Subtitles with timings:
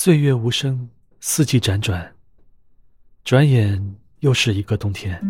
[0.00, 2.08] 岁月无声，四季辗转，
[3.24, 5.20] 转眼又是一个冬天。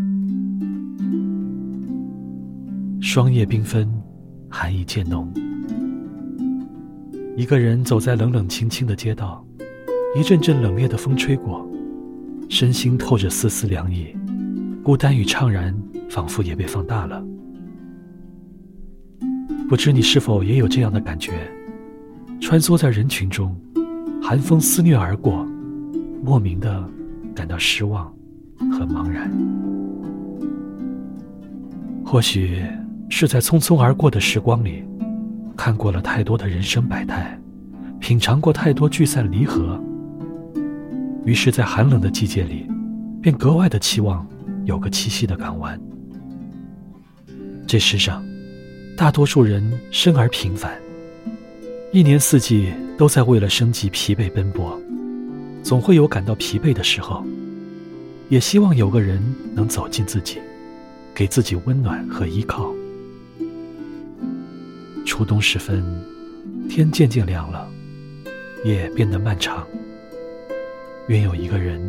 [3.01, 3.91] 霜叶缤纷，
[4.51, 5.33] 寒意渐浓。
[7.35, 9.43] 一个人走在冷冷清清的街道，
[10.15, 11.67] 一阵阵冷冽的风吹过，
[12.51, 14.15] 身心透着丝丝凉意，
[14.85, 15.75] 孤单与怅然
[16.11, 17.25] 仿佛也被放大了。
[19.67, 21.51] 不知你是否也有这样的感觉？
[22.39, 23.59] 穿梭在人群中。
[24.23, 25.47] 寒风肆虐而过，
[26.23, 26.85] 莫名的
[27.35, 28.13] 感到失望
[28.59, 29.31] 和茫然。
[32.05, 32.63] 或许
[33.09, 34.85] 是在匆匆而过的时光里，
[35.57, 37.39] 看过了太多的人生百态，
[38.01, 39.81] 品尝过太多聚散离合，
[41.25, 42.67] 于是，在寒冷的季节里，
[43.23, 44.27] 便格外的期望
[44.65, 45.81] 有个栖息的港湾。
[47.67, 48.25] 这世上，
[48.97, 50.73] 大多数人生而平凡，
[51.93, 52.73] 一年四季。
[52.99, 54.77] 都在为了生计疲惫奔波，
[55.63, 57.25] 总会有感到疲惫的时候。
[58.29, 59.23] 也希望有个人
[59.55, 60.39] 能走进自己，
[61.15, 62.75] 给自己温暖和依靠。
[65.07, 65.83] 初冬时分，
[66.69, 67.67] 天渐渐凉了，
[68.65, 69.65] 夜变得漫长。
[71.07, 71.81] 愿有一个人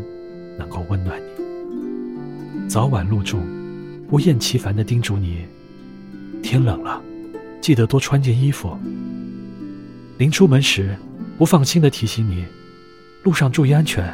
[0.58, 3.42] 能够温暖你，早晚露重，
[4.08, 5.40] 不厌其烦地叮嘱你：
[6.42, 7.02] 天冷了，
[7.60, 8.78] 记得多穿件衣服。
[10.20, 10.98] 临出门时，
[11.38, 12.46] 不放心的提醒你：
[13.24, 14.06] 路上注意安全，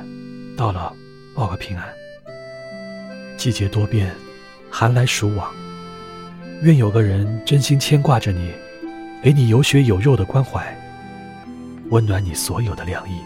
[0.55, 0.93] 到了
[1.33, 1.83] 报个平安。
[3.37, 4.13] 季节多变，
[4.69, 5.51] 寒来暑往，
[6.61, 8.51] 愿有个人真心牵挂着你，
[9.23, 10.77] 给你有血有肉的关怀，
[11.89, 13.19] 温暖你所有的凉意。